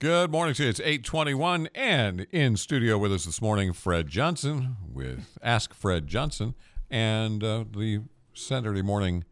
Good 0.00 0.30
morning 0.30 0.54
to 0.54 0.62
you. 0.62 0.70
It's 0.70 0.80
821 0.80 1.68
and 1.74 2.26
in 2.30 2.56
studio 2.56 2.96
with 2.96 3.12
us 3.12 3.26
this 3.26 3.42
morning, 3.42 3.74
Fred 3.74 4.08
Johnson 4.08 4.78
with 4.90 5.36
Ask 5.42 5.74
Fred 5.74 6.06
Johnson 6.06 6.54
and 6.90 7.44
uh, 7.44 7.66
the 7.70 8.04
Saturday 8.32 8.80
morning 8.80 9.24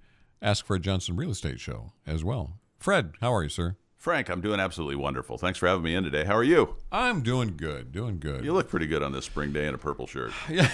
Ask 0.42 0.66
Fred 0.66 0.82
Johnson 0.82 1.16
real 1.16 1.30
estate 1.30 1.58
show 1.58 1.92
as 2.06 2.22
well. 2.22 2.58
Fred, 2.78 3.14
how 3.22 3.32
are 3.32 3.44
you, 3.44 3.48
sir? 3.48 3.76
Frank, 3.96 4.28
I'm 4.28 4.42
doing 4.42 4.60
absolutely 4.60 4.96
wonderful. 4.96 5.38
Thanks 5.38 5.58
for 5.58 5.66
having 5.68 5.84
me 5.84 5.94
in 5.94 6.04
today. 6.04 6.25
How 6.25 6.36
are 6.36 6.45
you? 6.45 6.77
I'm 6.93 7.23
doing 7.23 7.57
good, 7.57 7.91
doing 7.91 8.19
good. 8.19 8.45
You 8.45 8.53
look 8.53 8.69
pretty 8.69 8.87
good 8.87 9.03
on 9.03 9.12
this 9.12 9.25
spring 9.25 9.55
day 9.55 9.69
in 9.69 9.75
a 9.75 9.79
purple 9.79 10.07
shirt. 10.07 10.32
Yeah. 10.50 10.69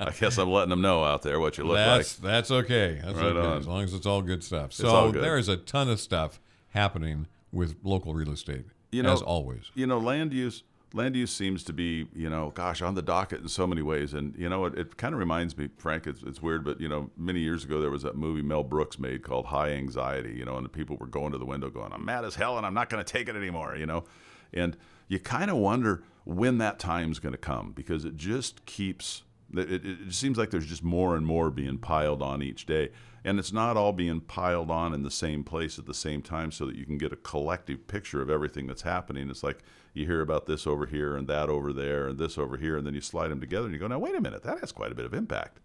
I 0.00 0.12
guess 0.18 0.38
I'm 0.38 0.48
letting 0.48 0.70
them 0.70 0.80
know 0.80 1.04
out 1.04 1.20
there 1.20 1.40
what 1.40 1.58
you 1.58 1.64
look 1.64 1.76
that's, 1.76 2.22
like. 2.22 2.32
That's 2.32 2.50
okay. 2.50 3.02
That's 3.04 3.18
Right 3.18 3.36
okay. 3.36 3.48
on. 3.48 3.58
As 3.58 3.66
long 3.66 3.84
as 3.84 3.92
it's 3.92 4.06
all 4.06 4.22
good 4.22 4.42
stuff. 4.42 4.72
So 4.72 4.88
all 4.88 5.12
good. 5.12 5.22
there 5.22 5.36
is 5.36 5.50
a 5.50 5.58
ton 5.58 5.90
of 5.90 6.00
stuff 6.00 6.40
happening 6.70 7.26
with 7.52 7.76
local 7.82 8.14
real 8.14 8.32
estate, 8.32 8.66
You 8.92 9.02
know- 9.02 9.12
as 9.12 9.22
always. 9.22 9.70
You 9.74 9.86
know, 9.86 9.98
land 9.98 10.32
use 10.32 10.62
land 10.92 11.14
use 11.14 11.30
seems 11.30 11.62
to 11.64 11.72
be, 11.72 12.06
you 12.14 12.30
know, 12.30 12.50
gosh, 12.54 12.80
on 12.80 12.94
the 12.94 13.02
docket 13.02 13.42
in 13.42 13.48
so 13.48 13.66
many 13.66 13.82
ways. 13.82 14.14
And 14.14 14.34
you 14.36 14.48
know, 14.48 14.64
it, 14.64 14.78
it 14.78 14.96
kind 14.96 15.12
of 15.12 15.18
reminds 15.18 15.56
me, 15.58 15.68
Frank, 15.76 16.06
it's, 16.06 16.22
it's 16.22 16.40
weird, 16.40 16.64
but 16.64 16.80
you 16.80 16.88
know, 16.88 17.10
many 17.16 17.40
years 17.40 17.64
ago 17.64 17.80
there 17.80 17.90
was 17.90 18.02
that 18.02 18.16
movie 18.16 18.42
Mel 18.42 18.64
Brooks 18.64 18.98
made 18.98 19.22
called 19.22 19.46
High 19.46 19.70
Anxiety, 19.70 20.34
you 20.36 20.44
know, 20.44 20.56
and 20.56 20.64
the 20.64 20.70
people 20.70 20.96
were 20.96 21.06
going 21.06 21.32
to 21.32 21.38
the 21.38 21.44
window 21.44 21.68
going, 21.70 21.92
I'm 21.92 22.04
mad 22.04 22.24
as 22.24 22.36
hell 22.36 22.56
and 22.56 22.66
I'm 22.66 22.74
not 22.74 22.88
going 22.88 23.04
to 23.04 23.12
take 23.12 23.28
it 23.28 23.36
anymore, 23.36 23.76
you 23.76 23.86
know. 23.86 24.04
And 24.52 24.76
you 25.08 25.18
kind 25.18 25.50
of 25.50 25.56
wonder 25.58 26.02
when 26.24 26.58
that 26.58 26.78
time's 26.78 27.18
going 27.18 27.32
to 27.32 27.38
come 27.38 27.72
because 27.72 28.04
it 28.04 28.16
just 28.16 28.64
keeps 28.64 29.22
it, 29.58 29.84
it, 29.84 30.14
seems 30.14 30.38
like 30.38 30.50
there's 30.50 30.66
just 30.66 30.82
more 30.82 31.16
and 31.16 31.26
more 31.26 31.50
being 31.50 31.78
piled 31.78 32.22
on 32.22 32.42
each 32.42 32.66
day. 32.66 32.90
And 33.24 33.38
it's 33.38 33.52
not 33.52 33.76
all 33.76 33.92
being 33.92 34.20
piled 34.20 34.70
on 34.70 34.94
in 34.94 35.02
the 35.02 35.10
same 35.10 35.42
place 35.42 35.78
at 35.78 35.86
the 35.86 35.94
same 35.94 36.22
time 36.22 36.52
so 36.52 36.66
that 36.66 36.76
you 36.76 36.86
can 36.86 36.96
get 36.96 37.12
a 37.12 37.16
collective 37.16 37.86
picture 37.88 38.22
of 38.22 38.30
everything 38.30 38.66
that's 38.66 38.82
happening. 38.82 39.28
It's 39.28 39.42
like 39.42 39.58
you 39.94 40.06
hear 40.06 40.20
about 40.20 40.46
this 40.46 40.66
over 40.66 40.86
here 40.86 41.16
and 41.16 41.26
that 41.26 41.48
over 41.48 41.72
there 41.72 42.08
and 42.08 42.18
this 42.18 42.38
over 42.38 42.56
here 42.56 42.76
and 42.76 42.86
then 42.86 42.94
you 42.94 43.00
slide 43.00 43.28
them 43.28 43.40
together 43.40 43.64
and 43.64 43.74
you 43.74 43.80
go 43.80 43.88
now 43.88 43.98
wait 43.98 44.14
a 44.14 44.20
minute 44.20 44.44
that 44.44 44.60
has 44.60 44.70
quite 44.70 44.92
a 44.92 44.94
bit 44.94 45.06
of 45.06 45.14
impact. 45.14 45.58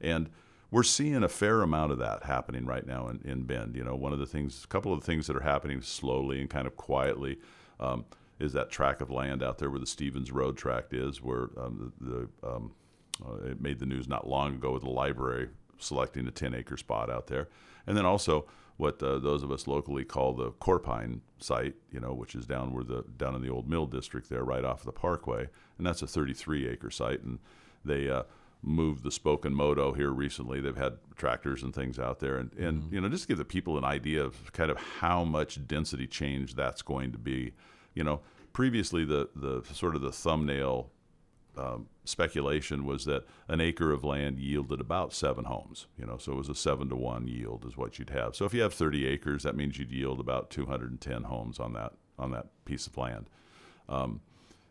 And 0.00 0.30
we're 0.70 0.82
seeing 0.82 1.22
a 1.22 1.28
fair 1.28 1.60
amount 1.60 1.92
of 1.92 1.98
that 1.98 2.24
happening 2.24 2.64
right 2.64 2.86
now 2.86 3.08
in, 3.08 3.20
in 3.24 3.42
Bend. 3.42 3.76
You 3.76 3.84
know, 3.84 3.94
one 3.94 4.14
of 4.14 4.18
the 4.18 4.26
things, 4.26 4.64
a 4.64 4.68
couple 4.68 4.92
of 4.92 5.00
the 5.00 5.06
things 5.06 5.26
that 5.26 5.36
are 5.36 5.42
happening 5.42 5.82
slowly 5.82 6.40
and 6.40 6.48
kind 6.48 6.66
of 6.66 6.76
quietly 6.76 7.38
um, 7.78 8.06
is 8.40 8.54
that 8.54 8.70
tract 8.70 9.02
of 9.02 9.10
land 9.10 9.42
out 9.42 9.58
there 9.58 9.70
where 9.70 9.78
the 9.78 9.86
Stevens 9.86 10.32
Road 10.32 10.56
tract 10.56 10.94
is, 10.94 11.22
where 11.22 11.50
um, 11.58 11.92
the, 12.00 12.10
the 12.42 12.48
um, 12.48 12.72
uh, 13.24 13.50
it 13.50 13.60
made 13.60 13.78
the 13.78 13.86
news 13.86 14.08
not 14.08 14.28
long 14.28 14.54
ago 14.54 14.72
with 14.72 14.82
the 14.82 14.90
library 14.90 15.48
selecting 15.78 16.26
a 16.26 16.30
10 16.30 16.54
acre 16.54 16.76
spot 16.76 17.10
out 17.10 17.26
there. 17.26 17.48
And 17.86 17.96
then 17.96 18.06
also 18.06 18.46
what 18.76 19.02
uh, 19.02 19.18
those 19.18 19.42
of 19.42 19.52
us 19.52 19.66
locally 19.66 20.04
call 20.04 20.32
the 20.32 20.50
Korpine 20.52 21.20
site, 21.38 21.74
you 21.90 22.00
know, 22.00 22.12
which 22.14 22.34
is 22.34 22.46
down 22.46 22.72
where 22.72 22.84
the 22.84 23.04
down 23.16 23.34
in 23.34 23.42
the 23.42 23.50
old 23.50 23.68
mill 23.68 23.86
district 23.86 24.28
there, 24.28 24.44
right 24.44 24.64
off 24.64 24.82
the 24.82 24.92
parkway, 24.92 25.48
and 25.78 25.86
that's 25.86 26.02
a 26.02 26.06
33 26.06 26.68
acre 26.68 26.90
site. 26.90 27.22
And 27.22 27.38
they 27.84 28.08
uh, 28.08 28.24
moved 28.62 29.04
the 29.04 29.10
Spoken 29.10 29.54
Moto 29.54 29.92
here 29.92 30.10
recently. 30.10 30.60
They've 30.60 30.76
had 30.76 30.98
tractors 31.16 31.62
and 31.62 31.74
things 31.74 31.98
out 31.98 32.20
there, 32.20 32.36
and 32.38 32.52
and 32.54 32.92
you 32.92 33.00
know, 33.00 33.08
just 33.08 33.24
to 33.24 33.28
give 33.28 33.38
the 33.38 33.44
people 33.44 33.76
an 33.78 33.84
idea 33.84 34.24
of 34.24 34.52
kind 34.52 34.70
of 34.70 34.78
how 34.78 35.24
much 35.24 35.66
density 35.66 36.06
change 36.06 36.54
that's 36.54 36.82
going 36.82 37.12
to 37.12 37.18
be. 37.18 37.52
You 37.94 38.04
know, 38.04 38.20
previously 38.52 39.04
the 39.04 39.28
the 39.36 39.62
sort 39.74 39.94
of 39.94 40.00
the 40.00 40.12
thumbnail 40.12 40.90
um, 41.56 41.88
speculation 42.04 42.84
was 42.84 43.04
that 43.04 43.26
an 43.48 43.60
acre 43.60 43.92
of 43.92 44.04
land 44.04 44.38
yielded 44.38 44.80
about 44.80 45.12
seven 45.12 45.44
homes. 45.44 45.86
You 45.98 46.06
know, 46.06 46.18
so 46.18 46.32
it 46.32 46.36
was 46.36 46.48
a 46.48 46.54
seven 46.54 46.88
to 46.88 46.96
one 46.96 47.28
yield 47.28 47.64
is 47.66 47.76
what 47.76 47.98
you'd 47.98 48.10
have. 48.10 48.34
So 48.34 48.44
if 48.44 48.54
you 48.54 48.62
have 48.62 48.74
30 48.74 49.06
acres, 49.06 49.42
that 49.42 49.56
means 49.56 49.78
you'd 49.78 49.92
yield 49.92 50.20
about 50.20 50.50
210 50.50 51.24
homes 51.24 51.58
on 51.58 51.72
that 51.74 51.92
on 52.18 52.30
that 52.30 52.46
piece 52.64 52.86
of 52.86 52.96
land. 52.96 53.28
Um, 53.88 54.20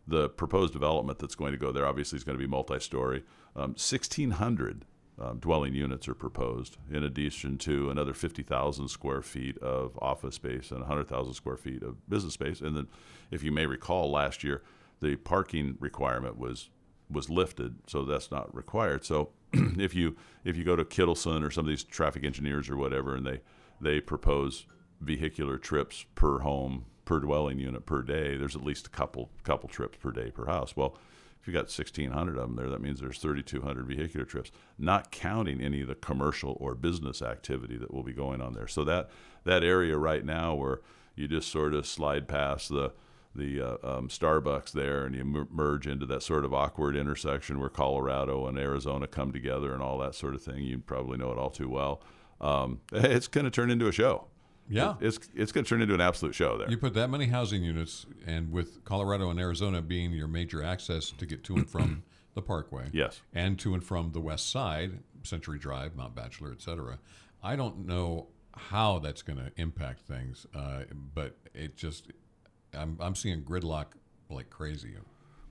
the 0.06 0.28
proposed 0.28 0.72
development 0.72 1.18
that's 1.18 1.34
going 1.34 1.52
to 1.52 1.58
go 1.58 1.70
there 1.70 1.86
obviously 1.86 2.16
is 2.16 2.24
going 2.24 2.36
to 2.36 2.42
be 2.42 2.48
multi-story. 2.48 3.24
Um, 3.54 3.70
1,600 3.70 4.84
um, 5.20 5.38
dwelling 5.38 5.74
units 5.74 6.08
are 6.08 6.14
proposed, 6.14 6.78
in 6.90 7.04
addition 7.04 7.58
to 7.58 7.90
another 7.90 8.14
50,000 8.14 8.88
square 8.88 9.22
feet 9.22 9.58
of 9.58 9.98
office 10.00 10.36
space 10.36 10.70
and 10.70 10.80
100,000 10.80 11.34
square 11.34 11.56
feet 11.56 11.82
of 11.82 12.08
business 12.08 12.34
space. 12.34 12.60
And 12.60 12.76
then, 12.76 12.88
if 13.30 13.42
you 13.42 13.52
may 13.52 13.66
recall, 13.66 14.10
last 14.10 14.42
year 14.42 14.62
the 15.02 15.16
parking 15.16 15.76
requirement 15.80 16.38
was 16.38 16.70
was 17.12 17.30
lifted, 17.30 17.76
so 17.86 18.04
that's 18.04 18.30
not 18.30 18.54
required. 18.54 19.04
So 19.04 19.30
if 19.52 19.94
you 19.94 20.16
if 20.44 20.56
you 20.56 20.64
go 20.64 20.76
to 20.76 20.84
Kittelson 20.84 21.46
or 21.46 21.50
some 21.50 21.64
of 21.64 21.68
these 21.68 21.84
traffic 21.84 22.24
engineers 22.24 22.68
or 22.70 22.76
whatever, 22.76 23.14
and 23.14 23.26
they 23.26 23.40
they 23.80 24.00
propose 24.00 24.66
vehicular 25.00 25.58
trips 25.58 26.04
per 26.14 26.40
home 26.40 26.86
per 27.04 27.20
dwelling 27.20 27.58
unit 27.58 27.84
per 27.84 28.02
day, 28.02 28.36
there's 28.36 28.56
at 28.56 28.64
least 28.64 28.86
a 28.86 28.90
couple 28.90 29.30
couple 29.42 29.68
trips 29.68 29.98
per 29.98 30.10
day 30.10 30.30
per 30.30 30.46
house. 30.46 30.76
Well, 30.76 30.96
if 31.40 31.48
you 31.48 31.52
got 31.52 31.62
1,600 31.62 32.38
of 32.38 32.48
them 32.48 32.54
there, 32.54 32.70
that 32.70 32.80
means 32.80 33.00
there's 33.00 33.18
3,200 33.18 33.84
vehicular 33.84 34.24
trips, 34.24 34.52
not 34.78 35.10
counting 35.10 35.60
any 35.60 35.80
of 35.80 35.88
the 35.88 35.96
commercial 35.96 36.56
or 36.60 36.76
business 36.76 37.20
activity 37.20 37.76
that 37.78 37.92
will 37.92 38.04
be 38.04 38.12
going 38.12 38.40
on 38.40 38.52
there. 38.52 38.68
So 38.68 38.84
that 38.84 39.10
that 39.44 39.64
area 39.64 39.98
right 39.98 40.24
now 40.24 40.54
where 40.54 40.80
you 41.16 41.26
just 41.28 41.50
sort 41.50 41.74
of 41.74 41.86
slide 41.86 42.28
past 42.28 42.68
the 42.68 42.92
the 43.34 43.60
uh, 43.60 43.96
um, 43.98 44.08
Starbucks 44.08 44.72
there, 44.72 45.04
and 45.06 45.14
you 45.14 45.46
merge 45.50 45.86
into 45.86 46.06
that 46.06 46.22
sort 46.22 46.44
of 46.44 46.52
awkward 46.52 46.96
intersection 46.96 47.58
where 47.60 47.68
Colorado 47.68 48.46
and 48.46 48.58
Arizona 48.58 49.06
come 49.06 49.32
together, 49.32 49.72
and 49.72 49.82
all 49.82 49.98
that 49.98 50.14
sort 50.14 50.34
of 50.34 50.42
thing. 50.42 50.64
You 50.64 50.78
probably 50.78 51.18
know 51.18 51.32
it 51.32 51.38
all 51.38 51.50
too 51.50 51.68
well. 51.68 52.02
Um, 52.40 52.80
it's 52.92 53.28
going 53.28 53.44
to 53.44 53.50
turn 53.50 53.70
into 53.70 53.86
a 53.88 53.92
show. 53.92 54.26
Yeah. 54.68 54.94
It's 55.00 55.18
it's 55.34 55.52
going 55.52 55.64
to 55.64 55.68
turn 55.68 55.82
into 55.82 55.94
an 55.94 56.00
absolute 56.00 56.34
show 56.34 56.56
there. 56.56 56.70
You 56.70 56.78
put 56.78 56.94
that 56.94 57.10
many 57.10 57.26
housing 57.26 57.62
units, 57.62 58.06
and 58.26 58.52
with 58.52 58.84
Colorado 58.84 59.28
and 59.30 59.40
Arizona 59.40 59.82
being 59.82 60.12
your 60.12 60.28
major 60.28 60.62
access 60.62 61.10
to 61.10 61.26
get 61.26 61.42
to 61.44 61.56
and 61.56 61.68
from 61.68 62.02
the 62.34 62.42
Parkway, 62.42 62.88
Yes. 62.92 63.20
and 63.34 63.58
to 63.58 63.74
and 63.74 63.84
from 63.84 64.12
the 64.12 64.20
West 64.20 64.50
Side, 64.50 65.00
Century 65.22 65.58
Drive, 65.58 65.96
Mount 65.96 66.14
Bachelor, 66.14 66.52
etc. 66.52 66.98
I 67.42 67.56
don't 67.56 67.86
know 67.86 68.28
how 68.56 68.98
that's 68.98 69.22
going 69.22 69.38
to 69.38 69.50
impact 69.56 70.00
things, 70.02 70.46
uh, 70.54 70.82
but 71.14 71.36
it 71.54 71.76
just 71.76 72.10
I'm 72.76 72.98
I'm 73.00 73.14
seeing 73.14 73.42
gridlock 73.42 73.86
like 74.30 74.50
crazy. 74.50 74.94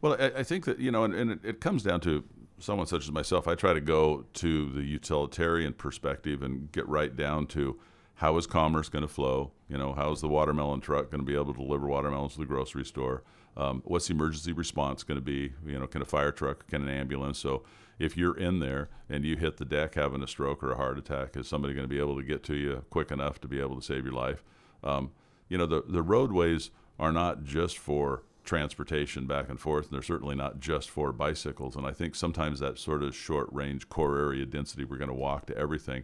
Well, 0.01 0.17
I, 0.19 0.39
I 0.39 0.43
think 0.43 0.65
that 0.65 0.79
you 0.79 0.91
know, 0.91 1.03
and, 1.03 1.13
and 1.13 1.31
it, 1.31 1.39
it 1.43 1.61
comes 1.61 1.83
down 1.83 2.01
to 2.01 2.23
someone 2.59 2.87
such 2.87 3.03
as 3.03 3.11
myself. 3.11 3.47
I 3.47 3.55
try 3.55 3.73
to 3.73 3.81
go 3.81 4.25
to 4.33 4.71
the 4.71 4.83
utilitarian 4.83 5.73
perspective 5.73 6.43
and 6.43 6.71
get 6.71 6.87
right 6.87 7.15
down 7.15 7.47
to 7.47 7.79
how 8.15 8.37
is 8.37 8.45
commerce 8.45 8.89
going 8.89 9.01
to 9.01 9.07
flow. 9.07 9.51
You 9.67 9.77
know, 9.77 9.93
how 9.93 10.11
is 10.11 10.21
the 10.21 10.27
watermelon 10.27 10.81
truck 10.81 11.09
going 11.09 11.21
to 11.21 11.25
be 11.25 11.33
able 11.33 11.53
to 11.53 11.59
deliver 11.59 11.87
watermelons 11.87 12.33
to 12.33 12.39
the 12.39 12.45
grocery 12.45 12.85
store? 12.85 13.23
Um, 13.57 13.81
what's 13.85 14.07
the 14.07 14.13
emergency 14.13 14.53
response 14.53 15.03
going 15.03 15.17
to 15.17 15.25
be? 15.25 15.53
You 15.65 15.79
know, 15.79 15.87
can 15.87 16.01
a 16.01 16.05
fire 16.05 16.31
truck, 16.31 16.67
can 16.67 16.83
an 16.83 16.89
ambulance? 16.89 17.39
So 17.39 17.63
if 17.99 18.15
you're 18.15 18.37
in 18.37 18.59
there 18.59 18.89
and 19.09 19.25
you 19.25 19.37
hit 19.37 19.57
the 19.57 19.65
deck 19.65 19.95
having 19.95 20.23
a 20.23 20.27
stroke 20.27 20.63
or 20.63 20.71
a 20.71 20.77
heart 20.77 20.97
attack, 20.97 21.35
is 21.35 21.47
somebody 21.47 21.73
going 21.73 21.83
to 21.83 21.93
be 21.93 21.99
able 21.99 22.15
to 22.15 22.23
get 22.23 22.43
to 22.43 22.55
you 22.55 22.85
quick 22.89 23.11
enough 23.11 23.41
to 23.41 23.47
be 23.47 23.59
able 23.59 23.75
to 23.75 23.81
save 23.81 24.05
your 24.05 24.13
life? 24.13 24.43
Um, 24.83 25.11
you 25.49 25.57
know, 25.57 25.65
the 25.65 25.83
the 25.85 26.01
roadways 26.01 26.71
are 26.99 27.11
not 27.11 27.43
just 27.43 27.77
for 27.77 28.23
transportation 28.43 29.27
back 29.27 29.49
and 29.49 29.59
forth, 29.59 29.85
and 29.85 29.93
they're 29.93 30.01
certainly 30.01 30.35
not 30.35 30.59
just 30.59 30.89
for 30.89 31.11
bicycles. 31.11 31.75
And 31.75 31.85
I 31.85 31.91
think 31.91 32.15
sometimes 32.15 32.59
that 32.59 32.79
sort 32.79 33.03
of 33.03 33.15
short 33.15 33.47
range 33.51 33.89
core 33.89 34.17
area 34.17 34.45
density, 34.45 34.83
we're 34.83 34.97
going 34.97 35.09
to 35.09 35.13
walk 35.13 35.45
to 35.47 35.57
everything, 35.57 36.03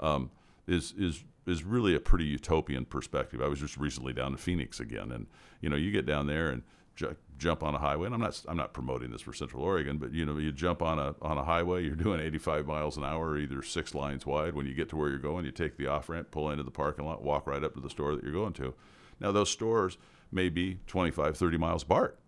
um, 0.00 0.30
is 0.66 0.92
is 0.98 1.24
is 1.46 1.64
really 1.64 1.94
a 1.94 2.00
pretty 2.00 2.26
utopian 2.26 2.84
perspective. 2.84 3.40
I 3.42 3.48
was 3.48 3.60
just 3.60 3.76
recently 3.76 4.12
down 4.12 4.32
to 4.32 4.38
Phoenix 4.38 4.80
again, 4.80 5.10
and 5.10 5.26
you 5.60 5.68
know, 5.68 5.76
you 5.76 5.90
get 5.90 6.06
down 6.06 6.26
there 6.26 6.50
and 6.50 6.62
ju- 6.94 7.16
jump 7.38 7.62
on 7.62 7.74
a 7.74 7.78
highway. 7.78 8.06
And 8.06 8.14
I'm 8.14 8.20
not 8.20 8.42
I'm 8.46 8.56
not 8.56 8.74
promoting 8.74 9.10
this 9.10 9.22
for 9.22 9.32
Central 9.32 9.62
Oregon, 9.62 9.96
but 9.96 10.12
you 10.12 10.26
know, 10.26 10.36
you 10.36 10.52
jump 10.52 10.82
on 10.82 10.98
a 10.98 11.14
on 11.22 11.38
a 11.38 11.44
highway, 11.44 11.84
you're 11.84 11.96
doing 11.96 12.20
85 12.20 12.66
miles 12.66 12.96
an 12.96 13.04
hour, 13.04 13.38
either 13.38 13.62
six 13.62 13.94
lines 13.94 14.26
wide. 14.26 14.54
When 14.54 14.66
you 14.66 14.74
get 14.74 14.90
to 14.90 14.96
where 14.96 15.08
you're 15.08 15.18
going, 15.18 15.46
you 15.46 15.52
take 15.52 15.76
the 15.78 15.86
off 15.86 16.08
ramp, 16.08 16.30
pull 16.30 16.50
into 16.50 16.64
the 16.64 16.70
parking 16.70 17.06
lot, 17.06 17.22
walk 17.22 17.46
right 17.46 17.64
up 17.64 17.74
to 17.74 17.80
the 17.80 17.90
store 17.90 18.14
that 18.14 18.22
you're 18.22 18.32
going 18.32 18.52
to. 18.54 18.74
Now 19.20 19.32
those 19.32 19.50
stores 19.50 19.96
may 20.30 20.48
be 20.48 20.78
25, 20.86 21.36
30 21.36 21.58
miles 21.58 21.82
apart. 21.82 22.18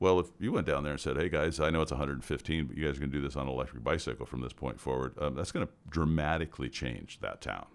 Well, 0.00 0.20
if 0.20 0.28
you 0.38 0.52
went 0.52 0.66
down 0.66 0.84
there 0.84 0.92
and 0.92 1.00
said, 1.00 1.16
"Hey 1.16 1.28
guys, 1.28 1.58
I 1.58 1.70
know 1.70 1.82
it's 1.82 1.90
115, 1.90 2.66
but 2.66 2.76
you 2.76 2.86
guys 2.86 2.96
are 2.96 3.00
going 3.00 3.10
to 3.10 3.16
do 3.18 3.22
this 3.22 3.34
on 3.34 3.48
an 3.48 3.52
electric 3.52 3.82
bicycle 3.82 4.26
from 4.26 4.40
this 4.40 4.52
point 4.52 4.78
forward," 4.80 5.14
um, 5.20 5.34
that's 5.34 5.50
going 5.50 5.66
to 5.66 5.72
dramatically 5.90 6.68
change 6.68 7.18
that 7.20 7.40
town. 7.40 7.66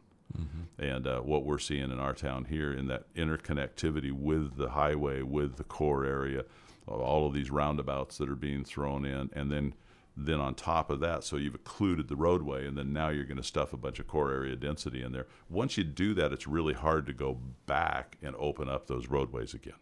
And 0.80 1.06
uh, 1.06 1.20
what 1.20 1.46
we're 1.46 1.60
seeing 1.60 1.92
in 1.92 2.00
our 2.00 2.14
town 2.14 2.46
here, 2.46 2.74
in 2.74 2.88
that 2.88 3.14
interconnectivity 3.14 4.12
with 4.12 4.56
the 4.56 4.70
highway, 4.70 5.22
with 5.22 5.58
the 5.58 5.64
core 5.66 6.06
area, 6.06 6.46
all 6.88 7.28
of 7.28 7.34
these 7.34 7.52
roundabouts 7.52 8.18
that 8.18 8.30
are 8.30 8.36
being 8.36 8.64
thrown 8.64 9.06
in, 9.06 9.30
and 9.34 9.52
then 9.52 9.74
then 10.16 10.40
on 10.40 10.54
top 10.56 10.90
of 10.90 11.00
that, 11.00 11.24
so 11.24 11.38
you've 11.38 11.56
occluded 11.56 12.08
the 12.08 12.16
roadway, 12.16 12.68
and 12.68 12.78
then 12.78 12.94
now 12.94 13.10
you're 13.10 13.24
going 13.24 13.38
to 13.38 13.44
stuff 13.44 13.74
a 13.74 13.78
bunch 13.78 14.00
of 14.00 14.08
core 14.08 14.32
area 14.32 14.56
density 14.56 15.02
in 15.02 15.12
there. 15.12 15.28
Once 15.50 15.78
you 15.78 15.84
do 15.84 16.14
that, 16.14 16.32
it's 16.32 16.48
really 16.48 16.74
hard 16.74 17.06
to 17.08 17.14
go 17.14 17.40
back 17.66 18.18
and 18.22 18.36
open 18.38 18.70
up 18.70 18.88
those 18.88 19.08
roadways 19.08 19.54
again 19.54 19.74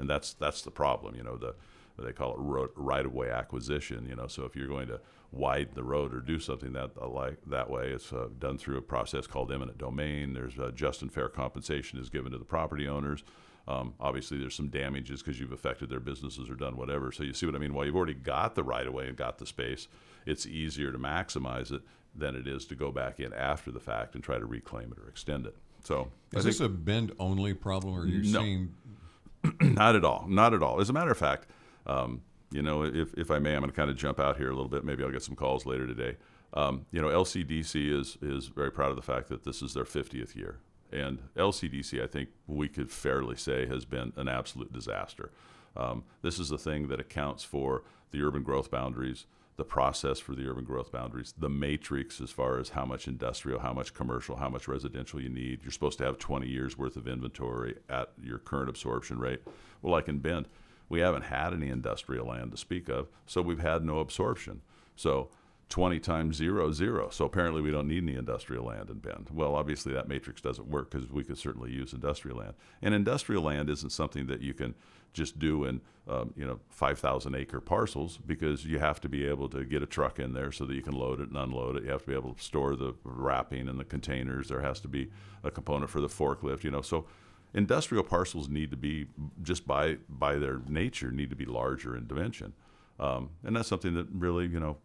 and 0.00 0.08
that's 0.08 0.32
that's 0.34 0.62
the 0.62 0.70
problem. 0.70 1.14
You 1.14 1.22
know, 1.22 1.36
the 1.36 1.54
they 1.98 2.12
call 2.12 2.32
it 2.32 2.38
road, 2.38 2.70
right-of-way 2.76 3.28
acquisition. 3.28 4.06
You 4.08 4.16
know, 4.16 4.26
so 4.26 4.44
if 4.44 4.56
you're 4.56 4.66
going 4.66 4.88
to 4.88 5.00
widen 5.32 5.74
the 5.74 5.84
road 5.84 6.14
or 6.14 6.20
do 6.20 6.40
something 6.40 6.72
that 6.72 6.92
uh, 7.00 7.06
like 7.06 7.36
that 7.46 7.70
way, 7.70 7.90
it's 7.90 8.12
uh, 8.12 8.28
done 8.38 8.56
through 8.56 8.78
a 8.78 8.82
process 8.82 9.26
called 9.26 9.52
eminent 9.52 9.78
domain. 9.78 10.32
There's 10.32 10.58
uh, 10.58 10.70
just 10.74 11.02
and 11.02 11.12
fair 11.12 11.28
compensation 11.28 11.98
is 11.98 12.08
given 12.08 12.32
to 12.32 12.38
the 12.38 12.44
property 12.44 12.88
owners. 12.88 13.22
Um, 13.68 13.94
obviously, 14.00 14.38
there's 14.38 14.54
some 14.54 14.68
damages 14.68 15.22
because 15.22 15.38
you've 15.38 15.52
affected 15.52 15.90
their 15.90 16.00
businesses 16.00 16.50
or 16.50 16.54
done 16.54 16.76
whatever. 16.76 17.12
So 17.12 17.22
you 17.22 17.32
see 17.32 17.46
what 17.46 17.54
I 17.54 17.58
mean? 17.58 17.74
While 17.74 17.86
you've 17.86 17.96
already 17.96 18.14
got 18.14 18.54
the 18.54 18.64
right 18.64 18.86
of 18.86 18.92
way 18.92 19.06
and 19.06 19.16
got 19.16 19.38
the 19.38 19.46
space, 19.46 19.88
it's 20.26 20.46
easier 20.46 20.92
to 20.92 20.98
maximize 20.98 21.72
it 21.72 21.82
than 22.14 22.34
it 22.34 22.48
is 22.48 22.64
to 22.66 22.74
go 22.74 22.90
back 22.90 23.20
in 23.20 23.32
after 23.32 23.70
the 23.70 23.80
fact 23.80 24.14
and 24.14 24.24
try 24.24 24.38
to 24.38 24.46
reclaim 24.46 24.92
it 24.92 24.98
or 24.98 25.08
extend 25.08 25.46
it. 25.46 25.56
So 25.84 26.10
is 26.32 26.44
this 26.44 26.60
a 26.60 26.68
bend 26.68 27.12
only 27.18 27.54
problem, 27.54 27.94
or 27.94 28.02
are 28.02 28.06
you 28.06 28.30
no. 28.32 28.40
seeing? 28.40 28.74
not 29.60 29.96
at 29.96 30.04
all. 30.04 30.26
Not 30.28 30.52
at 30.52 30.62
all. 30.62 30.80
As 30.80 30.90
a 30.90 30.92
matter 30.92 31.10
of 31.10 31.18
fact, 31.18 31.46
um, 31.86 32.22
you 32.50 32.62
know, 32.62 32.84
if, 32.84 33.14
if 33.14 33.30
I 33.30 33.38
may, 33.38 33.54
I'm 33.54 33.60
going 33.60 33.70
to 33.70 33.76
kind 33.76 33.90
of 33.90 33.96
jump 33.96 34.20
out 34.20 34.36
here 34.36 34.48
a 34.48 34.54
little 34.54 34.68
bit. 34.68 34.84
Maybe 34.84 35.04
I'll 35.04 35.10
get 35.10 35.22
some 35.22 35.36
calls 35.36 35.64
later 35.64 35.86
today. 35.86 36.16
Um, 36.52 36.86
you 36.90 37.00
know, 37.00 37.08
LCDC 37.08 37.98
is 37.98 38.18
is 38.20 38.48
very 38.48 38.72
proud 38.72 38.90
of 38.90 38.96
the 38.96 39.02
fact 39.02 39.28
that 39.28 39.44
this 39.44 39.62
is 39.62 39.72
their 39.74 39.84
50th 39.84 40.34
year, 40.34 40.58
and 40.92 41.20
LCDC, 41.36 42.02
I 42.02 42.06
think 42.06 42.30
we 42.46 42.68
could 42.68 42.90
fairly 42.90 43.36
say, 43.36 43.66
has 43.66 43.84
been 43.84 44.12
an 44.16 44.28
absolute 44.28 44.72
disaster. 44.72 45.30
Um, 45.76 46.04
this 46.22 46.38
is 46.38 46.48
the 46.48 46.58
thing 46.58 46.88
that 46.88 47.00
accounts 47.00 47.44
for 47.44 47.84
the 48.10 48.22
urban 48.22 48.42
growth 48.42 48.70
boundaries, 48.70 49.26
the 49.56 49.64
process 49.64 50.18
for 50.18 50.34
the 50.34 50.48
urban 50.48 50.64
growth 50.64 50.90
boundaries, 50.90 51.34
the 51.38 51.48
matrix 51.48 52.20
as 52.20 52.30
far 52.30 52.58
as 52.58 52.70
how 52.70 52.84
much 52.84 53.06
industrial, 53.06 53.60
how 53.60 53.72
much 53.72 53.94
commercial, 53.94 54.36
how 54.36 54.48
much 54.48 54.66
residential 54.66 55.20
you 55.20 55.28
need. 55.28 55.60
You're 55.62 55.70
supposed 55.70 55.98
to 55.98 56.04
have 56.04 56.18
20 56.18 56.48
years 56.48 56.78
worth 56.78 56.96
of 56.96 57.06
inventory 57.06 57.76
at 57.88 58.10
your 58.22 58.38
current 58.38 58.68
absorption 58.68 59.18
rate. 59.18 59.42
Well, 59.82 59.92
like 59.92 60.08
in 60.08 60.18
Bend, 60.18 60.48
we 60.88 61.00
haven't 61.00 61.22
had 61.22 61.52
any 61.52 61.68
industrial 61.68 62.26
land 62.26 62.50
to 62.50 62.56
speak 62.56 62.88
of, 62.88 63.08
so 63.26 63.42
we've 63.42 63.60
had 63.60 63.84
no 63.84 64.00
absorption. 64.00 64.62
So 64.96 65.28
20 65.70 66.00
times 66.00 66.36
zero, 66.36 66.72
zero. 66.72 67.08
So 67.10 67.24
apparently 67.24 67.62
we 67.62 67.70
don't 67.70 67.88
need 67.88 68.02
any 68.02 68.16
industrial 68.16 68.66
land 68.66 68.90
in 68.90 68.98
Bend. 68.98 69.30
Well, 69.32 69.54
obviously 69.54 69.94
that 69.94 70.08
matrix 70.08 70.40
doesn't 70.40 70.68
work 70.68 70.90
because 70.90 71.08
we 71.10 71.24
could 71.24 71.38
certainly 71.38 71.70
use 71.70 71.92
industrial 71.92 72.38
land. 72.38 72.54
And 72.82 72.92
industrial 72.92 73.44
land 73.44 73.70
isn't 73.70 73.90
something 73.90 74.26
that 74.26 74.42
you 74.42 74.52
can 74.52 74.74
just 75.12 75.38
do 75.38 75.64
in, 75.64 75.80
um, 76.08 76.34
you 76.36 76.44
know, 76.44 76.58
5,000 76.70 77.34
acre 77.36 77.60
parcels 77.60 78.18
because 78.18 78.64
you 78.64 78.80
have 78.80 79.00
to 79.00 79.08
be 79.08 79.24
able 79.24 79.48
to 79.48 79.64
get 79.64 79.82
a 79.82 79.86
truck 79.86 80.18
in 80.18 80.32
there 80.32 80.50
so 80.50 80.64
that 80.64 80.74
you 80.74 80.82
can 80.82 80.92
load 80.92 81.20
it 81.20 81.28
and 81.28 81.36
unload 81.36 81.76
it. 81.76 81.84
You 81.84 81.90
have 81.90 82.02
to 82.02 82.08
be 82.08 82.14
able 82.14 82.34
to 82.34 82.42
store 82.42 82.74
the 82.74 82.94
wrapping 83.04 83.68
and 83.68 83.78
the 83.78 83.84
containers. 83.84 84.48
There 84.48 84.60
has 84.60 84.80
to 84.80 84.88
be 84.88 85.10
a 85.44 85.50
component 85.52 85.90
for 85.90 86.00
the 86.00 86.08
forklift, 86.08 86.64
you 86.64 86.70
know. 86.72 86.82
So 86.82 87.06
industrial 87.54 88.04
parcels 88.04 88.48
need 88.48 88.70
to 88.72 88.76
be 88.76 89.06
just 89.42 89.66
by 89.66 89.98
by 90.08 90.36
their 90.36 90.60
nature 90.68 91.10
need 91.10 91.30
to 91.30 91.36
be 91.36 91.44
larger 91.44 91.96
in 91.96 92.06
dimension. 92.06 92.52
Um, 93.00 93.30
and 93.44 93.56
that's 93.56 93.68
something 93.68 93.94
that 93.94 94.08
really, 94.12 94.46
you 94.46 94.60
know, 94.60 94.76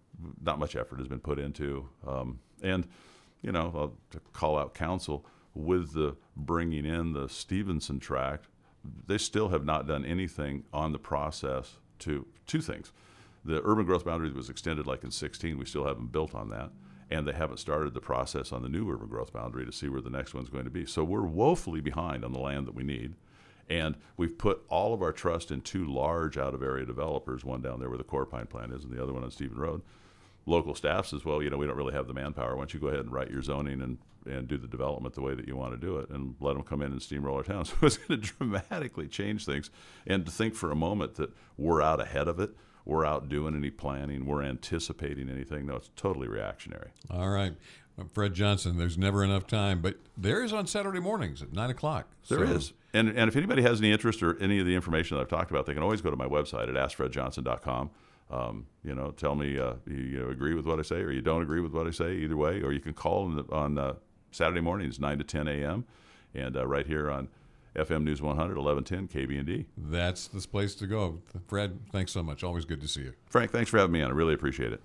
not 0.41 0.59
much 0.59 0.75
effort 0.75 0.99
has 0.99 1.07
been 1.07 1.19
put 1.19 1.39
into. 1.39 1.89
Um, 2.05 2.39
and, 2.61 2.87
you 3.41 3.51
know, 3.51 3.93
to 4.11 4.19
call 4.33 4.57
out 4.57 4.73
council 4.73 5.25
with 5.53 5.93
the 5.93 6.15
bringing 6.35 6.85
in 6.85 7.13
the 7.13 7.29
Stevenson 7.29 7.99
tract, 7.99 8.47
they 9.07 9.17
still 9.17 9.49
have 9.49 9.65
not 9.65 9.87
done 9.87 10.05
anything 10.05 10.63
on 10.73 10.91
the 10.91 10.99
process 10.99 11.77
to 11.99 12.27
two 12.45 12.61
things. 12.61 12.91
The 13.43 13.61
urban 13.63 13.85
growth 13.85 14.05
boundary 14.05 14.31
was 14.31 14.49
extended 14.49 14.85
like 14.87 15.03
in 15.03 15.11
16. 15.11 15.57
We 15.57 15.65
still 15.65 15.85
haven't 15.85 16.11
built 16.11 16.35
on 16.35 16.49
that. 16.49 16.71
And 17.11 17.27
they 17.27 17.33
haven't 17.33 17.57
started 17.57 17.93
the 17.93 18.01
process 18.01 18.51
on 18.51 18.63
the 18.63 18.69
new 18.69 18.89
urban 18.91 19.07
growth 19.07 19.31
boundary 19.31 19.65
to 19.65 19.71
see 19.71 19.87
where 19.87 20.01
the 20.01 20.09
next 20.09 20.33
one's 20.33 20.49
going 20.49 20.63
to 20.63 20.71
be. 20.71 20.85
So 20.85 21.03
we're 21.03 21.21
woefully 21.21 21.79
behind 21.79 22.25
on 22.25 22.33
the 22.33 22.39
land 22.39 22.65
that 22.65 22.73
we 22.73 22.83
need. 22.83 23.13
And 23.69 23.95
we've 24.17 24.37
put 24.37 24.63
all 24.69 24.93
of 24.93 25.01
our 25.03 25.11
trust 25.11 25.51
in 25.51 25.61
two 25.61 25.85
large 25.85 26.37
out 26.37 26.55
of 26.55 26.63
area 26.63 26.85
developers, 26.85 27.45
one 27.45 27.61
down 27.61 27.79
there 27.79 27.89
where 27.89 27.97
the 27.97 28.03
Korpine 28.03 28.49
plant 28.49 28.73
is, 28.73 28.83
and 28.83 28.91
the 28.91 29.01
other 29.01 29.13
one 29.13 29.23
on 29.23 29.31
Stephen 29.31 29.57
Road 29.57 29.81
local 30.45 30.75
staff 30.75 31.07
says, 31.07 31.25
well, 31.25 31.41
you 31.41 31.49
know, 31.49 31.57
we 31.57 31.65
don't 31.65 31.75
really 31.75 31.93
have 31.93 32.07
the 32.07 32.13
manpower. 32.13 32.55
Why 32.55 32.61
don't 32.61 32.73
you 32.73 32.79
go 32.79 32.87
ahead 32.87 33.01
and 33.01 33.11
write 33.11 33.29
your 33.29 33.41
zoning 33.41 33.81
and, 33.81 33.97
and 34.25 34.47
do 34.47 34.57
the 34.57 34.67
development 34.67 35.15
the 35.15 35.21
way 35.21 35.33
that 35.33 35.47
you 35.47 35.55
want 35.55 35.73
to 35.73 35.77
do 35.77 35.97
it 35.97 36.09
and 36.09 36.35
let 36.39 36.53
them 36.53 36.63
come 36.63 36.81
in 36.81 36.91
and 36.91 37.01
steamroll 37.01 37.35
our 37.35 37.43
town. 37.43 37.65
So 37.65 37.75
it's 37.81 37.97
going 37.97 38.21
to 38.21 38.27
dramatically 38.27 39.07
change 39.07 39.45
things. 39.45 39.69
And 40.05 40.25
to 40.25 40.31
think 40.31 40.55
for 40.55 40.71
a 40.71 40.75
moment 40.75 41.15
that 41.15 41.31
we're 41.57 41.81
out 41.81 41.99
ahead 41.99 42.27
of 42.27 42.39
it, 42.39 42.51
we're 42.85 43.05
out 43.05 43.29
doing 43.29 43.55
any 43.55 43.71
planning, 43.71 44.25
we're 44.27 44.43
anticipating 44.43 45.29
anything. 45.29 45.65
No, 45.65 45.75
it's 45.77 45.89
totally 45.95 46.27
reactionary. 46.27 46.91
All 47.09 47.29
right. 47.29 47.55
Fred 48.13 48.33
Johnson, 48.33 48.77
there's 48.77 48.97
never 48.97 49.23
enough 49.23 49.47
time, 49.47 49.81
but 49.81 49.95
there 50.17 50.43
is 50.43 50.51
on 50.51 50.67
Saturday 50.67 50.99
mornings 50.99 51.41
at 51.41 51.53
9 51.53 51.69
o'clock. 51.69 52.07
There 52.27 52.45
so. 52.45 52.53
is, 52.53 52.73
And, 52.93 53.07
and 53.09 53.29
if 53.29 53.35
anybody 53.37 53.61
has 53.61 53.79
any 53.79 53.91
interest 53.91 54.21
or 54.21 54.37
any 54.41 54.59
of 54.59 54.65
the 54.65 54.75
information 54.75 55.15
that 55.15 55.21
I've 55.21 55.29
talked 55.29 55.49
about, 55.49 55.65
they 55.65 55.73
can 55.73 55.81
always 55.81 56.01
go 56.01 56.11
to 56.11 56.17
my 56.17 56.27
website 56.27 56.67
at 56.67 56.75
askfredjohnson.com 56.75 57.89
um, 58.29 58.65
you 58.83 58.95
know, 58.95 59.11
tell 59.11 59.35
me 59.35 59.59
uh, 59.59 59.73
you, 59.85 59.97
you, 59.97 60.29
agree 60.29 60.55
with 60.55 60.65
what 60.65 60.79
I 60.79 60.81
say 60.81 60.95
or 60.95 61.11
you 61.11 61.21
don't 61.21 61.43
agree 61.43 61.61
with 61.61 61.73
what 61.73 61.87
I 61.87 61.91
say. 61.91 62.15
Either 62.15 62.37
way, 62.37 62.61
or 62.61 62.71
you 62.71 62.79
can 62.79 62.93
call 62.93 63.29
the, 63.29 63.45
on 63.53 63.77
uh, 63.77 63.93
Saturday 64.31 64.61
mornings, 64.61 64.99
nine 64.99 65.17
to 65.19 65.23
ten 65.23 65.47
a.m. 65.47 65.85
and 66.33 66.57
uh, 66.57 66.65
right 66.65 66.87
here 66.87 67.11
on 67.11 67.27
FM 67.75 68.03
News 68.03 68.21
100, 68.21 68.57
1110 68.57 69.27
KBND. 69.27 69.65
That's 69.77 70.27
the 70.27 70.45
place 70.47 70.75
to 70.75 70.87
go. 70.87 71.19
Fred, 71.47 71.79
thanks 71.91 72.11
so 72.11 72.23
much. 72.23 72.43
Always 72.43 72.65
good 72.65 72.81
to 72.81 72.87
see 72.87 73.01
you. 73.01 73.13
Frank, 73.27 73.51
thanks 73.51 73.69
for 73.69 73.77
having 73.77 73.91
me 73.91 74.01
on. 74.01 74.09
I 74.09 74.13
really 74.13 74.33
appreciate 74.33 74.73
it. 74.73 74.81